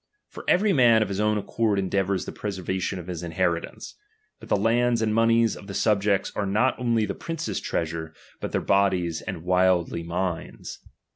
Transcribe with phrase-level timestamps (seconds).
[0.29, 3.93] For every man of his own accord endeavours the preservation of his inheritance.
[4.39, 8.51] But the lands and monies of the subjects are not only the prince's treasure, but
[8.51, 10.79] their bodies and wildy minds.